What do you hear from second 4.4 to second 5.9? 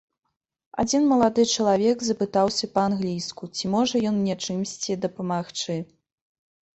чымсьці дапамагчы.